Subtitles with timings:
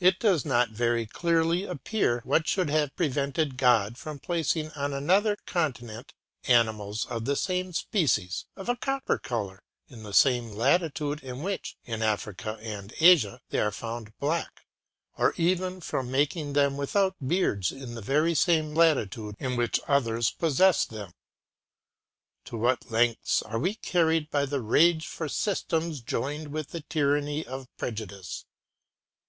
[0.00, 5.36] It does not very clearly appear what should have prevented God from placing on another
[5.46, 6.12] continent
[6.48, 11.76] animals of the same species, of a copper color, in the same latitude in which,
[11.84, 14.66] in Africa and Asia, they are found black;
[15.16, 20.32] or even from making them without beards in the very same latitude in which others
[20.32, 21.12] possess them.
[22.46, 27.46] To what lengths are we carried by the rage for systems joined with the tyranny
[27.46, 28.46] of prejudice!